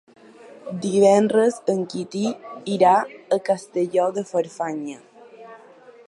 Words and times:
Divendres 0.85 1.59
en 1.73 1.83
Quintí 1.91 2.23
irà 2.77 2.93
a 3.37 3.39
Castelló 3.49 4.07
de 4.15 4.23
Farfanya. 4.31 4.97